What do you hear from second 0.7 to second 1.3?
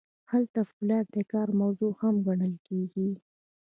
فولاد د